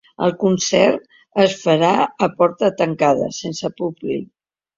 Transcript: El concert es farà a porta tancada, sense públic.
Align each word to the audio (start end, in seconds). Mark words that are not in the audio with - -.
El 0.27 0.31
concert 0.43 1.03
es 1.43 1.53
farà 1.65 1.91
a 2.07 2.31
porta 2.41 2.71
tancada, 2.81 3.29
sense 3.43 3.73
públic. 3.85 4.27